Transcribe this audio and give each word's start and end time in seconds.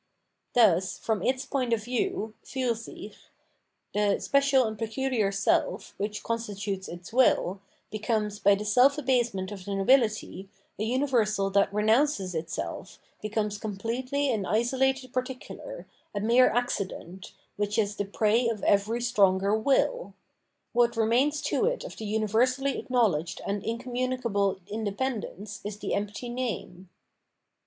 Thus 0.55 0.97
from 0.97 1.21
its 1.21 1.45
point 1.45 1.73
of 1.73 1.83
view 1.83 2.33
(Fiirsich) 2.43 3.13
the 3.93 4.17
special 4.19 4.63
and 4.65 4.75
pecuhar 4.75 5.31
self, 5.31 5.93
which 5.97 6.23
constitutes 6.23 6.87
its 6.87 7.11
wdU, 7.11 7.59
becomes, 7.91 8.39
by 8.39 8.55
the 8.55 8.65
self 8.65 8.97
abasement 8.97 9.51
of 9.51 9.63
the 9.65 9.73
nobihty, 9.73 10.47
a 10.79 10.83
universal 10.85 11.51
that 11.51 11.71
renounces 11.71 12.33
itself, 12.33 12.97
becomes 13.21 13.59
completely 13.59 14.31
an 14.31 14.43
isolated 14.43 15.13
particular, 15.13 15.85
a 16.15 16.19
mere 16.19 16.49
accident, 16.49 17.33
which 17.55 17.77
is 17.77 17.97
the 17.97 18.05
prey 18.05 18.49
of 18.49 18.63
every 18.63 19.01
stronger 19.01 19.51
wiU. 19.51 20.13
What 20.73 20.97
remains 20.97 21.43
to 21.43 21.65
it 21.65 21.83
of 21.83 21.95
the 21.97 22.05
universally 22.05 22.79
acknowledged 22.79 23.39
and 23.45 23.63
incommunic 23.63 24.21
able 24.25 24.59
independence 24.67 25.61
is 25.63 25.77
the 25.77 25.93
empty 25.93 26.27
name. 26.29 26.89